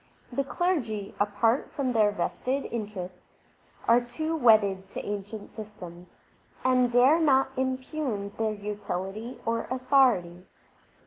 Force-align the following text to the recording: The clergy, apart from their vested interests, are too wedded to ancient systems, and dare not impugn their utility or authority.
The 0.31 0.43
clergy, 0.43 1.13
apart 1.19 1.69
from 1.71 1.93
their 1.93 2.09
vested 2.09 2.65
interests, 2.71 3.53
are 3.87 4.01
too 4.01 4.35
wedded 4.35 4.87
to 4.87 5.05
ancient 5.05 5.51
systems, 5.51 6.15
and 6.65 6.91
dare 6.91 7.19
not 7.19 7.51
impugn 7.55 8.31
their 8.39 8.51
utility 8.55 9.39
or 9.45 9.67
authority. 9.69 10.47